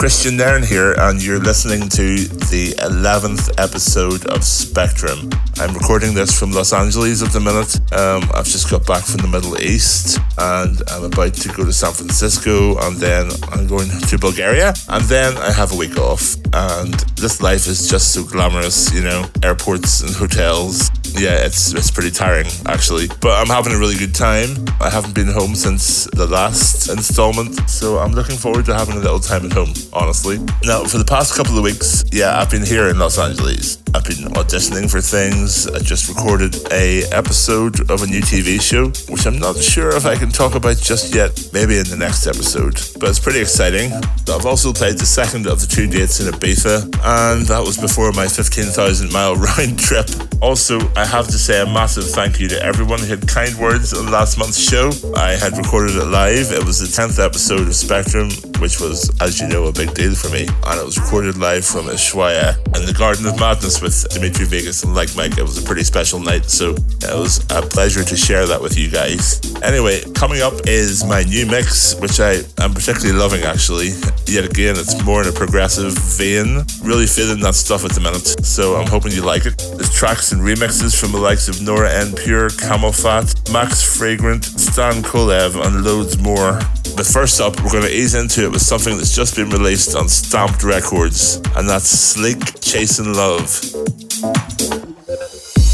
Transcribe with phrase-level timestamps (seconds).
[0.00, 2.16] Kristian Nairn here, and you're listening to
[2.48, 5.28] the 11th episode of Spectrum.
[5.58, 7.76] I'm recording this from Los Angeles at the minute.
[7.92, 11.72] Um, I've just got back from the Middle East, and I'm about to go to
[11.74, 16.34] San Francisco, and then I'm going to Bulgaria, and then I have a week off.
[16.54, 21.90] And this life is just so glamorous, you know, airports and hotels, yeah, it's it's
[21.90, 23.08] pretty tiring actually.
[23.20, 24.48] But I'm having a really good time.
[24.80, 29.00] I haven't been home since the last installment, so I'm looking forward to having a
[29.00, 30.38] little time at home, honestly.
[30.64, 33.79] Now, for the past couple of weeks, yeah, I've been here in Los Angeles.
[33.92, 35.66] I've been auditioning for things.
[35.66, 40.06] I just recorded a episode of a new TV show, which I'm not sure if
[40.06, 41.48] I can talk about just yet.
[41.52, 43.90] Maybe in the next episode, but it's pretty exciting.
[44.28, 48.12] I've also played the second of the two dates in Ibiza, and that was before
[48.12, 50.06] my 15,000 mile round trip.
[50.40, 53.92] Also, I have to say a massive thank you to everyone who had kind words
[53.92, 54.90] on last month's show.
[55.16, 56.52] I had recorded it live.
[56.52, 58.30] It was the 10th episode of Spectrum,
[58.60, 60.46] which was, as you know, a big deal for me.
[60.66, 64.82] And it was recorded live from Ushuaia in the Garden of Madness with Dimitri Vegas
[64.82, 65.38] and Like Mike.
[65.38, 68.76] It was a pretty special night, so it was a pleasure to share that with
[68.76, 69.40] you guys.
[69.62, 73.90] Anyway, coming up is my new mix, which I am particularly loving actually.
[74.26, 76.64] Yet again, it's more in a progressive vein.
[76.82, 79.58] Really feeling that stuff at the minute, so I'm hoping you like it.
[79.76, 85.02] There's tracks and remixes from the likes of Nora En Pure, CamelPhat, Max Freegrant, Stan
[85.02, 86.60] Kolev, and loads more.
[87.00, 89.96] But first up, we're going to ease into it with something that's just been released
[89.96, 93.58] on Stamped Records, and that's Slick Chasing Love.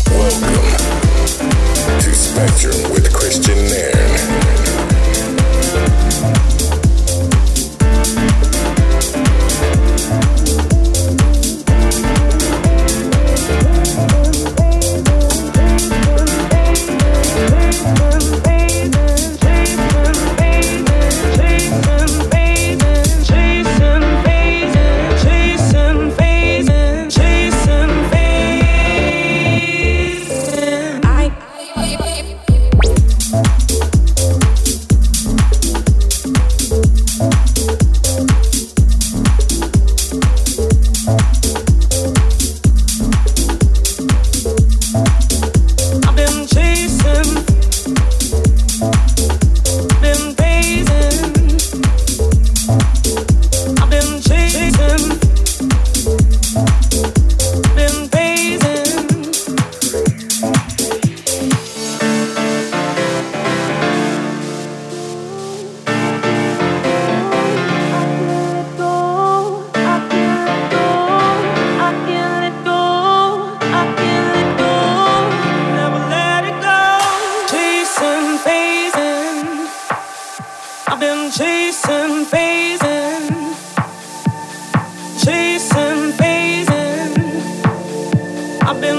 [0.09, 0.71] Welcome
[1.99, 4.56] to Spectrum with Kristian Nairn.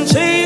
[0.08, 0.37] change.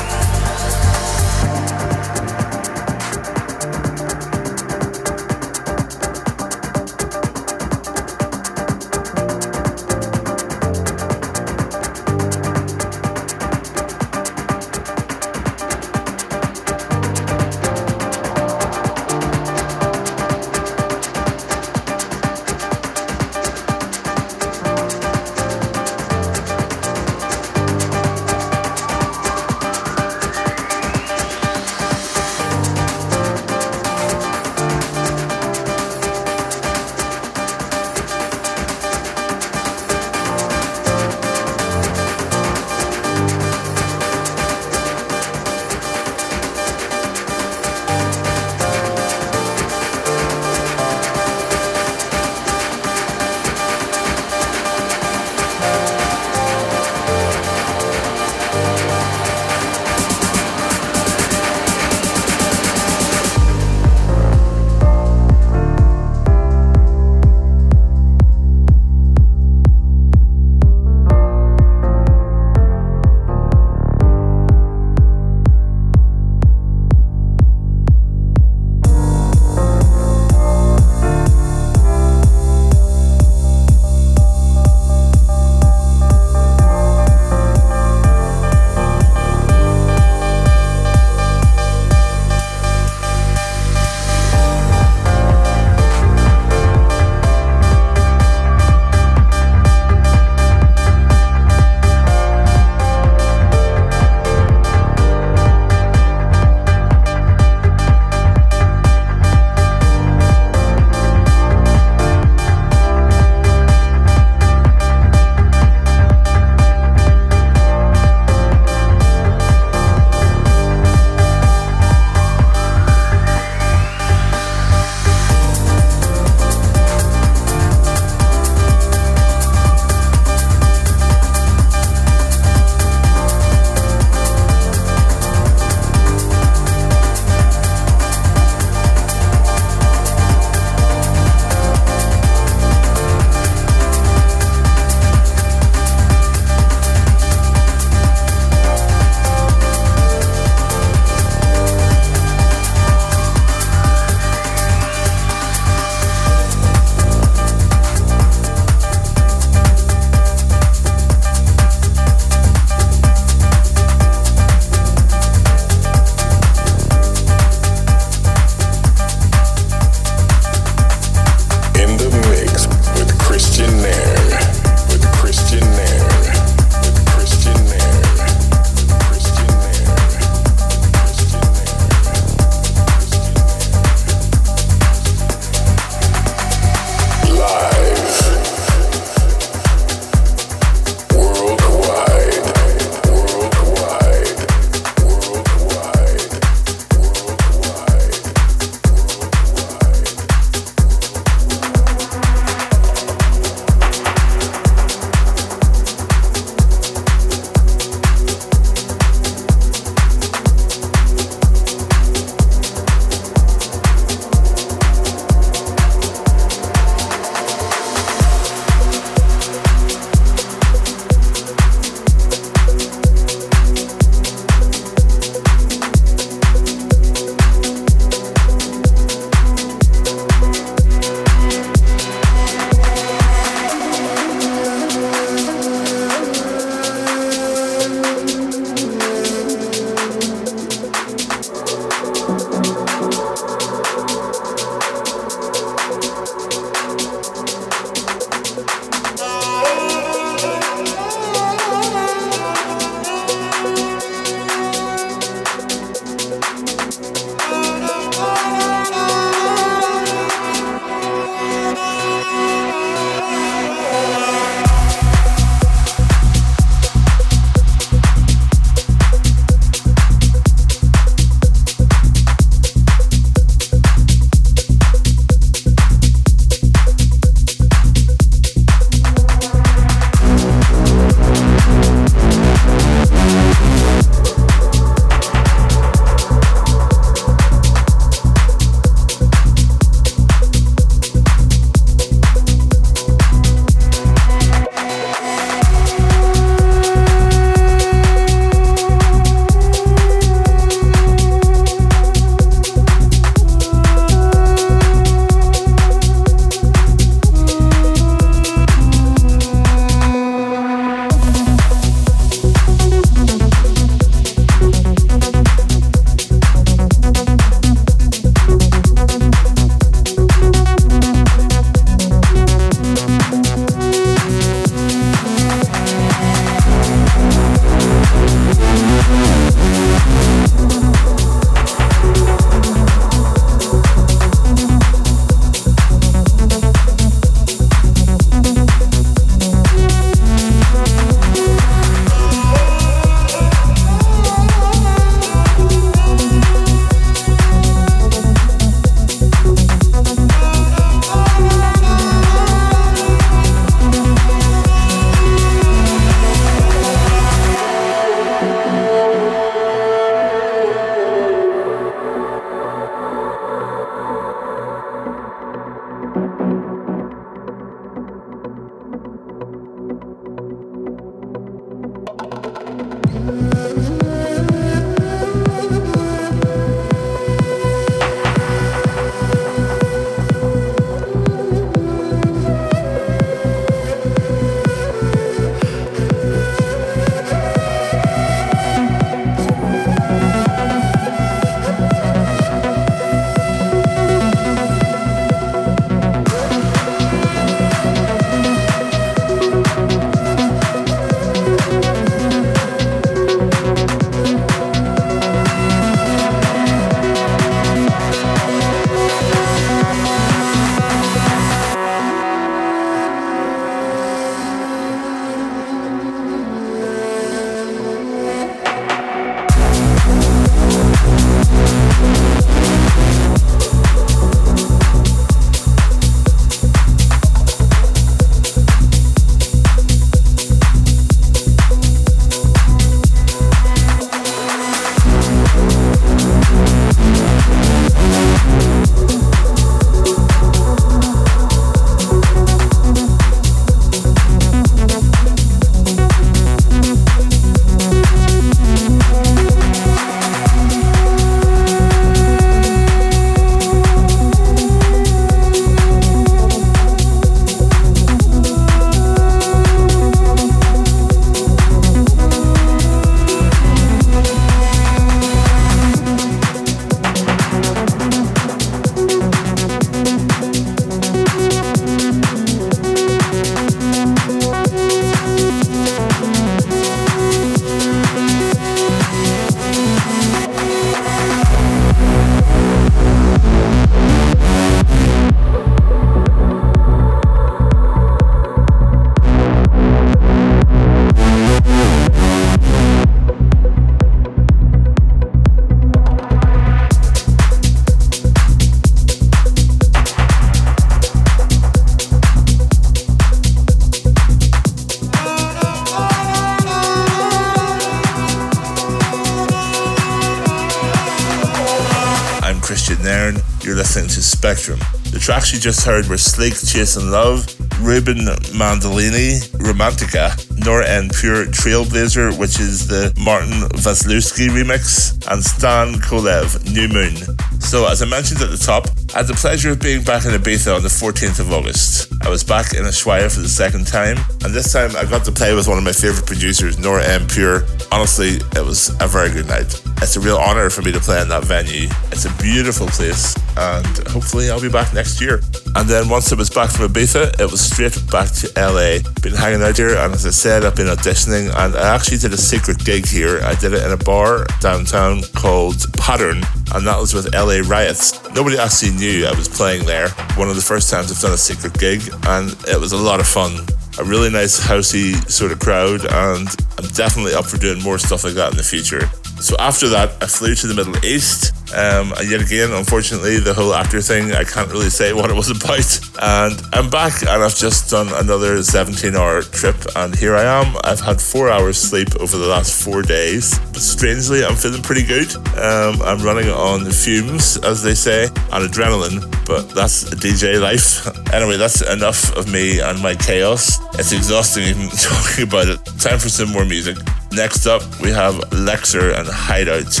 [515.52, 517.44] You just heard were Sleek, Chasing Love,
[517.80, 518.18] Ruben
[518.54, 520.30] Mandolini, Romantica,
[520.64, 527.16] Nora En Pure Trailblazer, which is the Martin Vasilevsky remix, and Stan Kolev, New Moon.
[527.60, 530.30] So, as I mentioned at the top, I had the pleasure of being back in
[530.30, 532.12] Ibiza on the 14th of August.
[532.22, 535.32] I was back in Ushuaia for the second time, and this time I got to
[535.32, 537.64] play with one of my favourite producers, Nora En Pure.
[537.90, 539.82] Honestly, it was a very good night.
[540.02, 541.88] It's a real honour for me to play in that venue.
[542.10, 545.42] It's a beautiful place, and hopefully I'll be back next year.
[545.76, 549.04] And then once I was back from Ibiza, it was straight back to LA.
[549.22, 552.32] Been hanging out here, and as I said, I've been auditioning, and I actually did
[552.32, 553.40] a secret gig here.
[553.44, 556.42] I did it in a bar downtown called Pattern,
[556.74, 558.18] and that was with LA Riots.
[558.34, 560.08] Nobody actually knew I was playing there.
[560.34, 563.20] One of the first times I've done a secret gig, and it was a lot
[563.20, 563.52] of fun.
[563.98, 568.24] A really nice housey sort of crowd, and I'm definitely up for doing more stuff
[568.24, 569.10] like that in the future.
[569.40, 571.54] So after that, I flew to the Middle East.
[571.72, 575.36] Um, and yet again, unfortunately, the whole actor thing, I can't really say what it
[575.36, 575.88] was about.
[576.20, 579.76] And I'm back and I've just done another 17 hour trip.
[579.96, 580.76] And here I am.
[580.84, 583.58] I've had four hours sleep over the last four days.
[583.72, 585.34] But strangely, I'm feeling pretty good.
[585.56, 589.24] Um, I'm running on fumes, as they say, and adrenaline.
[589.46, 591.06] But that's DJ life.
[591.32, 593.78] anyway, that's enough of me and my chaos.
[593.98, 595.84] It's exhausting even talking about it.
[595.98, 596.98] Time for some more music.
[597.32, 600.00] Next up, we have Lexer and Hideout.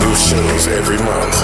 [0.00, 1.34] New shows every month.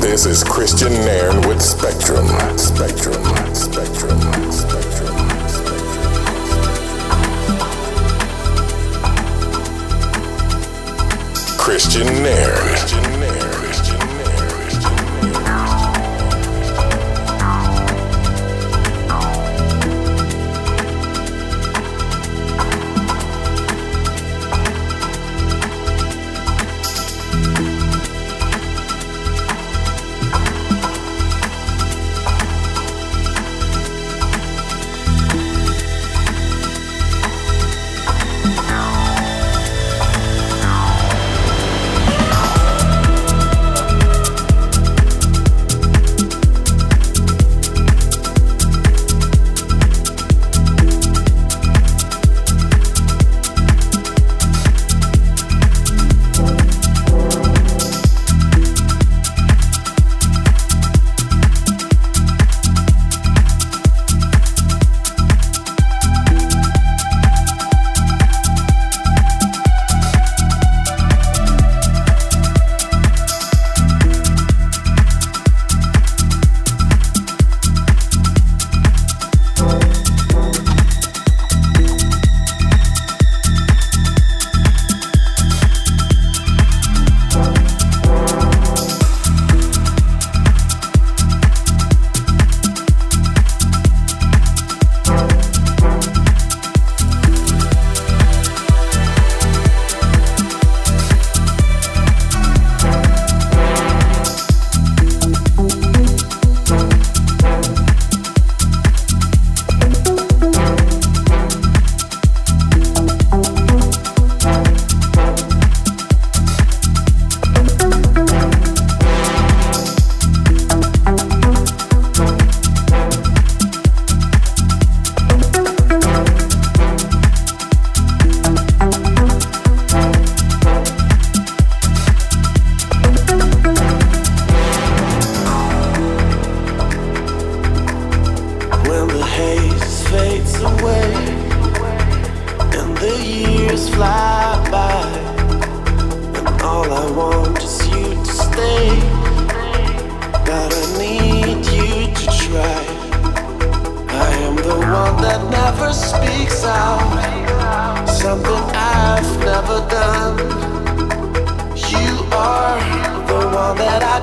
[0.00, 2.28] This is Kristian Nairn with Spectrum.
[2.56, 3.22] Spectrum.
[3.52, 4.20] Spectrum.
[4.52, 5.16] Spectrum.
[11.58, 13.17] Kristian Nairn.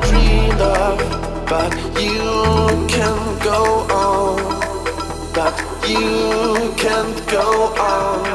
[0.07, 0.97] Dreamed of,
[1.47, 4.37] but you can go on.
[5.33, 5.55] But
[5.87, 8.25] you can't go on.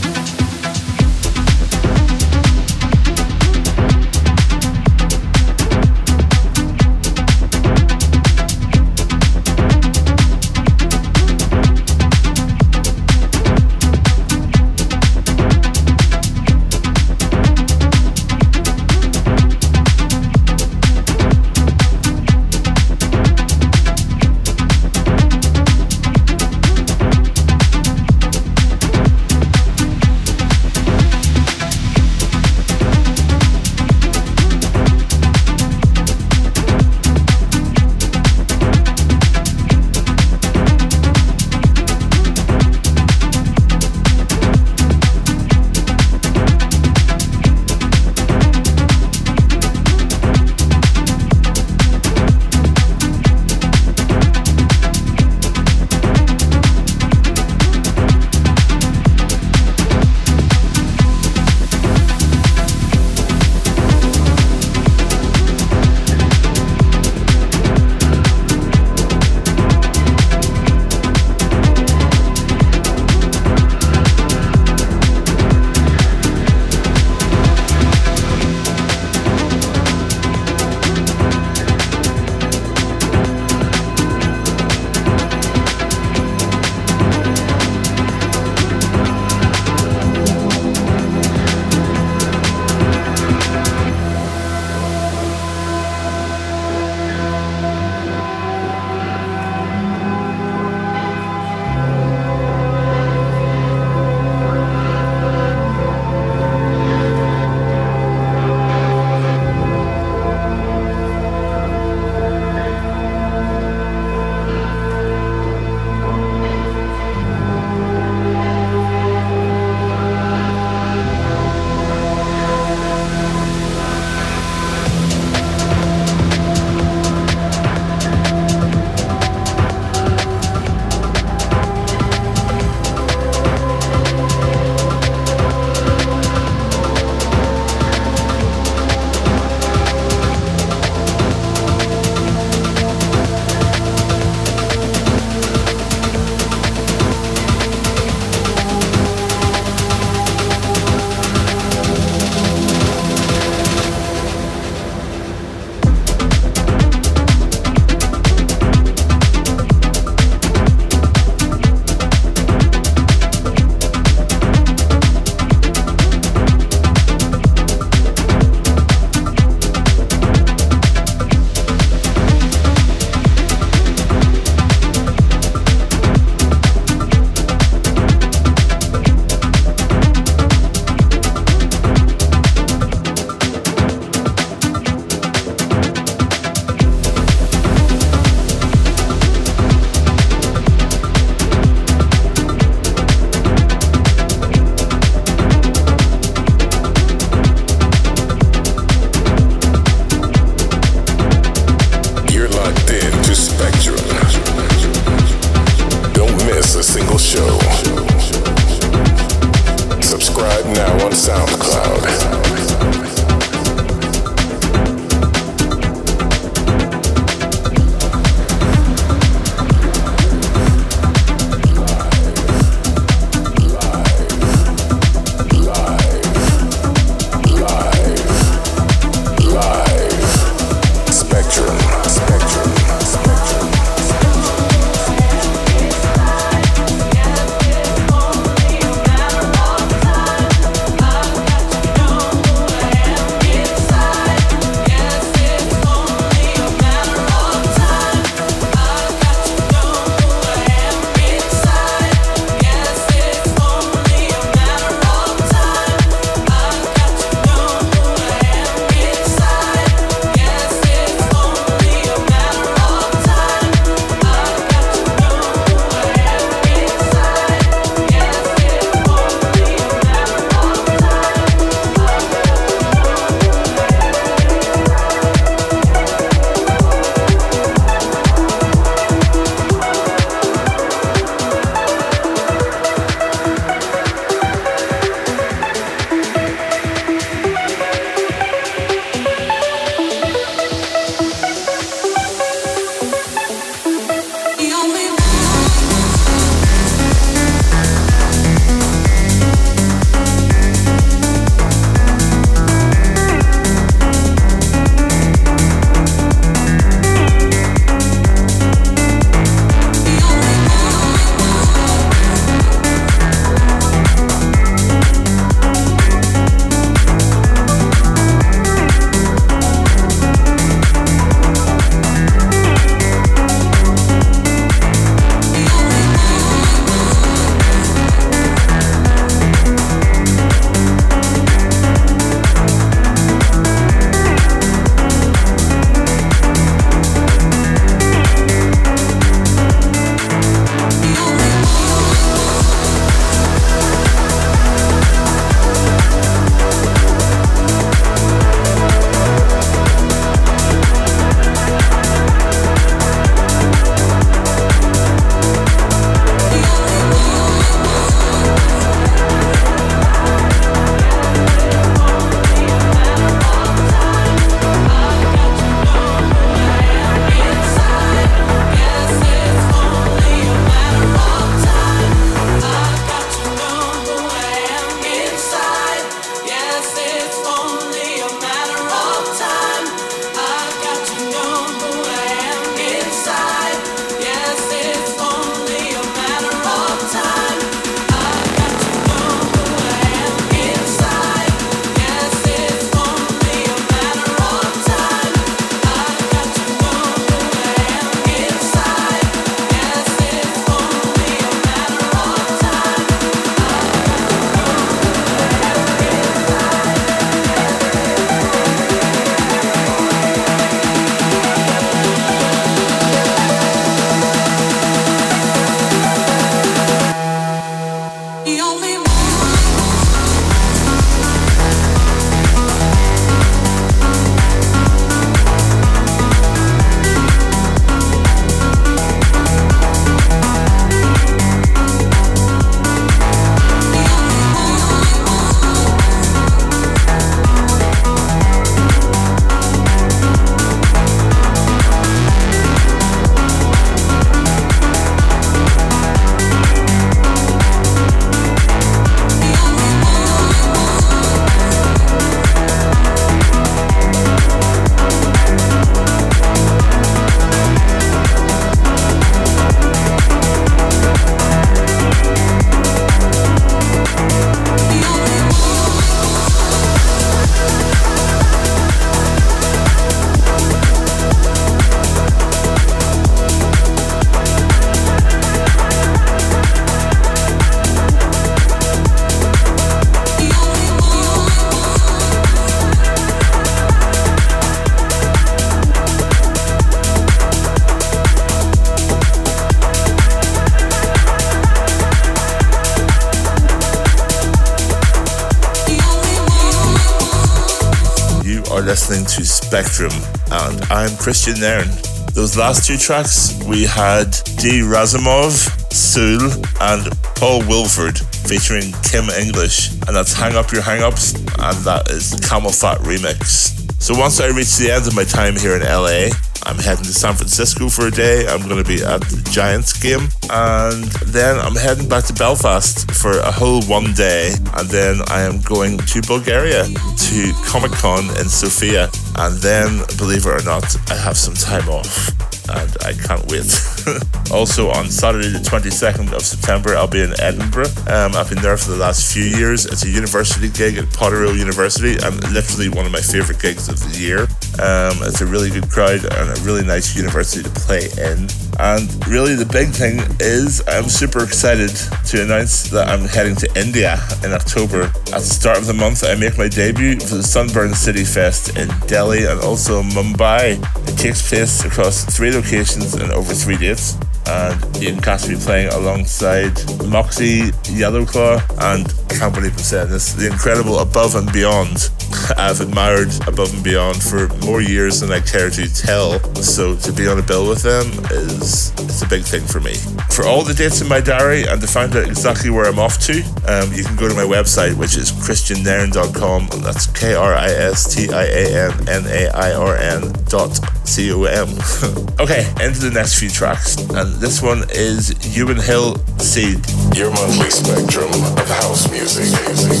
[501.00, 501.88] I'm Kristian Nairn.
[502.34, 504.82] Those last two tracks, we had D.
[504.82, 505.54] Razumov
[505.90, 506.42] Soul,
[506.78, 509.92] and Paul Woolford featuring Kim English.
[510.06, 513.80] And that's Hang Up Your Hangups, and that is CamelPhat Remix.
[513.98, 517.14] So once I reach the end of my time here in LA, I'm heading to
[517.14, 518.46] San Francisco for a day.
[518.46, 520.28] I'm going to be at the Giants game.
[520.50, 524.52] And then I'm heading back to Belfast for a whole one day.
[524.76, 529.08] And then I am going to Bulgaria to Comic Con in Sofia.
[529.40, 532.28] And then, believe it or not, I have some time off
[532.68, 533.72] and I can't wait.
[534.52, 537.88] also, on Saturday, the 22nd of September, I'll be in Edinburgh.
[538.06, 539.86] Um, I've been there for the last few years.
[539.86, 543.98] It's a university gig at Potterrow University, and literally one of my favorite gigs of
[543.98, 544.46] the year.
[544.78, 548.48] Um, it's a really good crowd and a really nice university to play in.
[548.78, 551.90] And really, the big thing is I'm super excited
[552.26, 555.02] to announce that I'm heading to India in October.
[555.02, 558.78] At the start of the month, I make my debut for the Sunburn City Fest
[558.78, 560.78] in Delhi and also Mumbai.
[561.08, 564.16] It takes place across three locations and over three dates
[564.50, 566.74] and you can catch me playing alongside
[567.06, 568.58] Moxie, Yellowclaw,
[568.92, 572.10] and I can't believe I'm saying this, the incredible Above and Beyond.
[572.56, 577.12] I've admired Above and Beyond for more years than I care to tell, so to
[577.12, 579.94] be on a bill with them is it's a big thing for me.
[580.30, 583.18] For all the dates in my diary and to find out exactly where I'm off
[583.26, 586.82] to, um, you can go to my website, which is kristiannairn.com.
[586.82, 590.78] That's K R I S T I A N N A I R N dot
[591.06, 591.68] C O M.
[592.40, 593.96] okay, into the next few tracks.
[593.96, 596.80] And this one is Ewan Hill Seed.
[597.14, 599.44] Your monthly spectrum of house music.
[599.66, 600.00] music,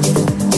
[0.00, 0.51] music.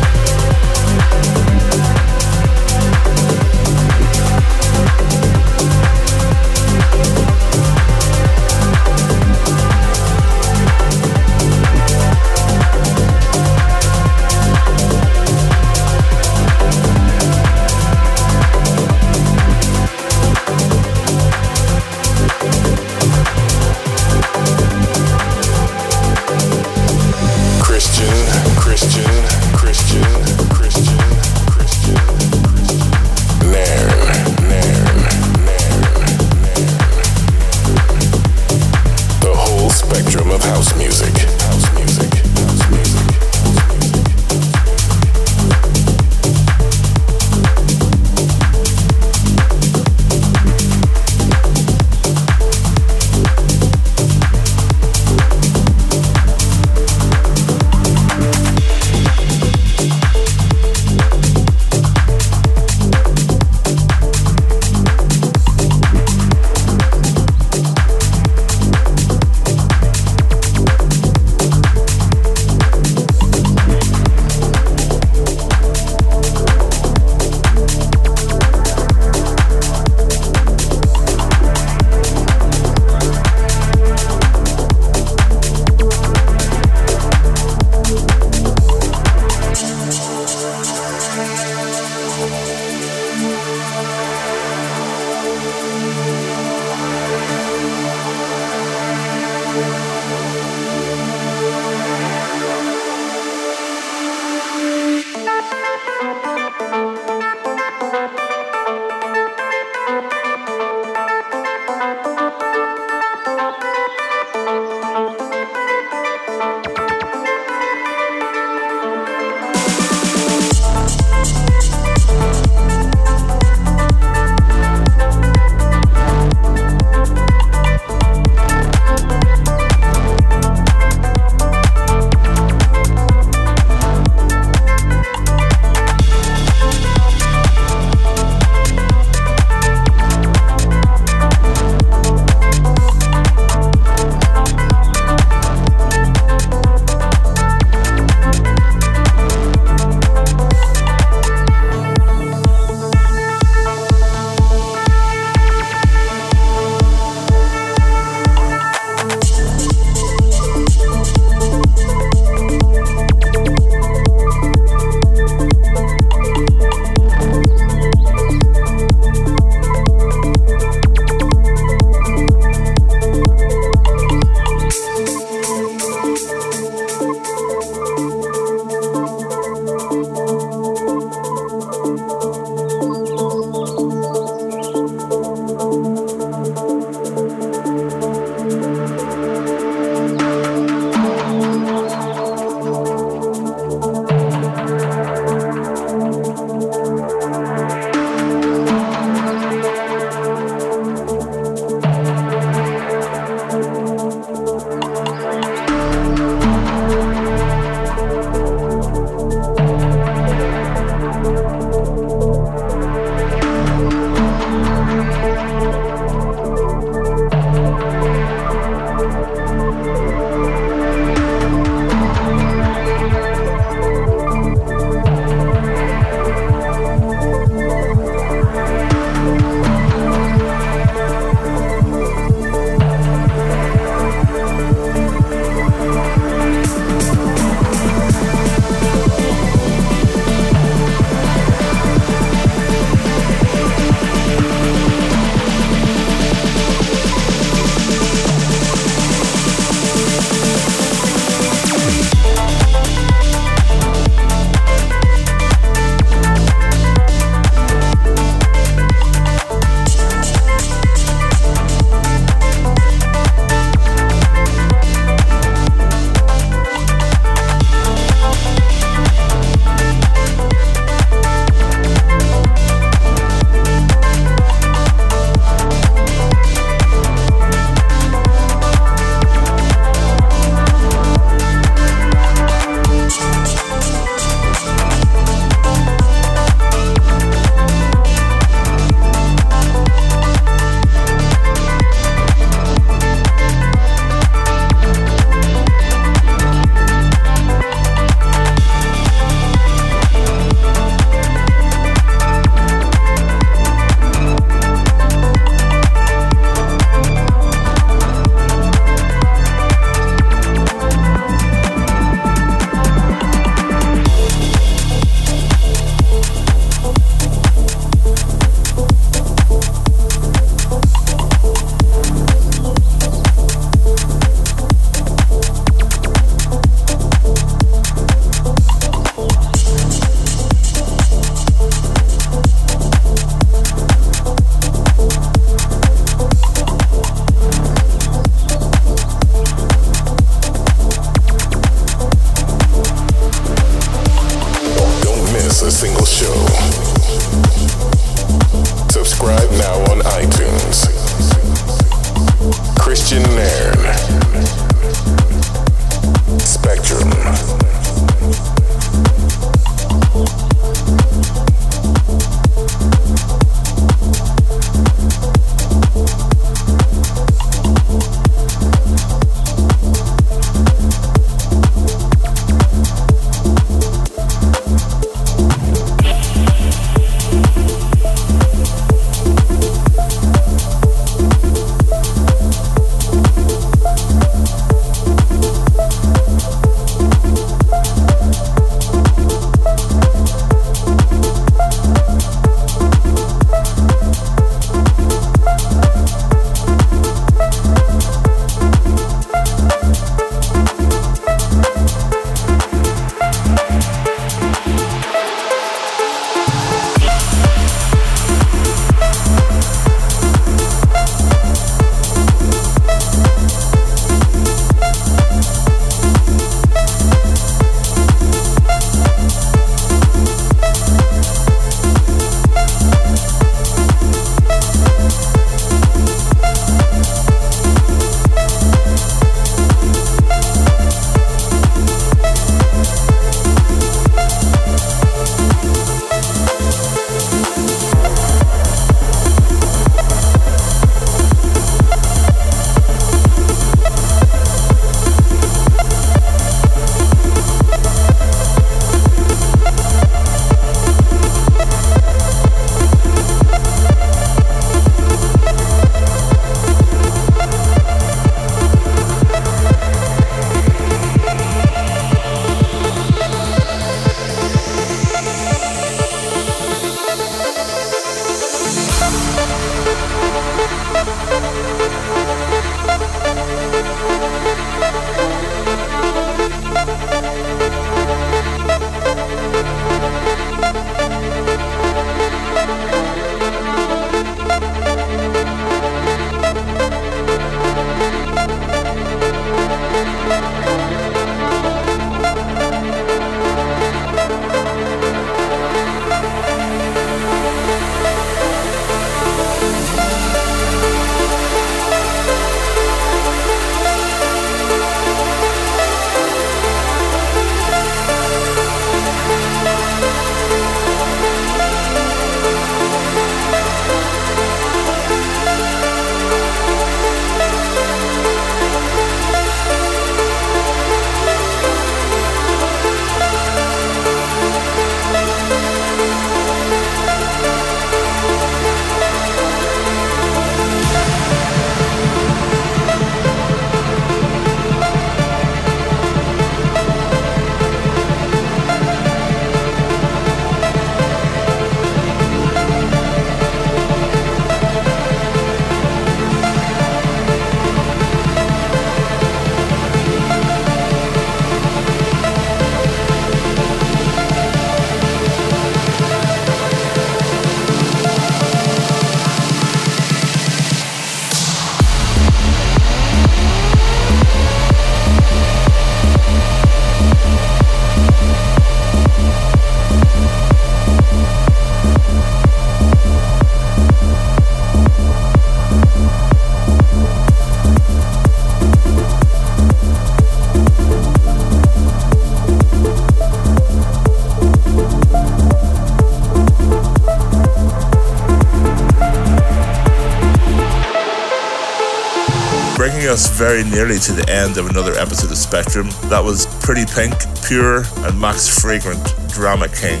[593.18, 595.88] Us very nearly to the end of another episode of Spectrum.
[596.04, 597.12] That was Pretty Pink,
[597.44, 599.02] Pure, and Max Freegrant,
[599.34, 600.00] Drama King.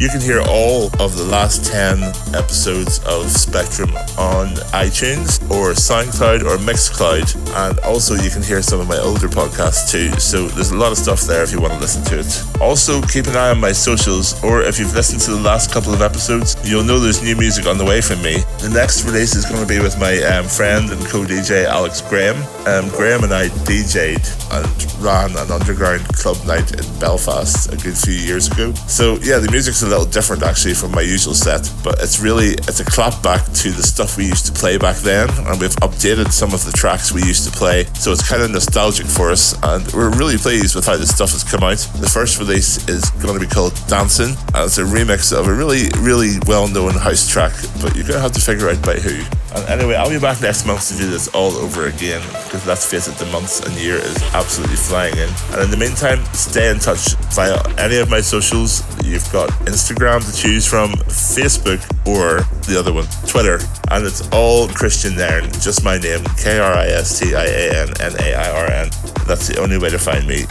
[0.00, 2.02] You can hear all of the last 10
[2.34, 7.36] episodes of Spectrum on iTunes or SoundCloud or Mixcloud.
[7.68, 10.18] And also, you can hear some of my older podcasts too.
[10.18, 12.53] So, there's a lot of stuff there if you want to listen to it.
[12.64, 15.92] Also, keep an eye on my socials, or if you've listened to the last couple
[15.92, 18.38] of episodes, you'll know there's new music on the way from me.
[18.58, 22.00] The next release is going to be with my um, friend and co DJ Alex
[22.00, 22.36] Graham.
[22.66, 27.98] Um, Graham and I DJ'd and ran an underground club night in Belfast a good
[27.98, 28.72] few years ago.
[28.88, 32.56] So, yeah, the music's a little different actually from my usual set, but it's really
[32.64, 35.76] it's a clap back to the stuff we used to play back then, and we've
[35.84, 39.30] updated some of the tracks we used to play, so it's kind of nostalgic for
[39.30, 41.76] us, and we're really pleased with how this stuff has come out.
[42.00, 45.52] The first release is going to be called Dancing, and it's a remix of a
[45.52, 47.52] really really well known house track,
[47.82, 49.20] but you're gonna have to figure out by who.
[49.54, 52.84] And anyway, I'll be back next month to do this all over again because let's
[52.90, 55.30] face it, the months and year is absolutely flying in.
[55.52, 56.93] And in the meantime, stay in touch
[57.34, 58.82] via any of my socials.
[59.04, 63.58] You've got Instagram to choose from, Facebook, or the other one, Twitter.
[63.90, 67.82] And it's all Kristian Nairn, just my name, K R I S T I A
[67.82, 68.90] N N A I R N.
[69.26, 70.44] That's the only way to find me.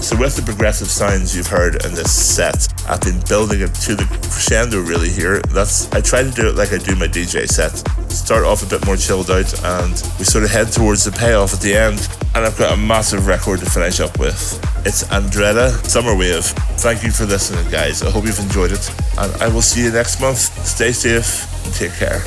[0.00, 3.94] So with the progressive sounds you've heard in this set, I've been building it to
[3.94, 5.40] the crescendo really here.
[5.48, 7.72] That's I try to do it like I do my DJ set.
[8.10, 11.54] Start off a bit more chilled out and we sort of head towards the payoff
[11.54, 12.08] at the end.
[12.34, 14.60] And I've got a massive record to finish up with.
[14.86, 16.44] It's Andretta Summer Wave.
[16.78, 18.02] Thank you for listening guys.
[18.02, 18.90] I hope you've enjoyed it.
[19.18, 20.38] And I will see you next month.
[20.66, 22.20] Stay safe and take care.